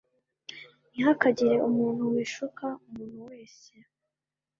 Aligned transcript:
Ntihakagire 0.91 1.55
umuntu 1.69 2.01
wishuka 2.13 2.65
umuntu 2.85 3.19
wese 3.29 3.71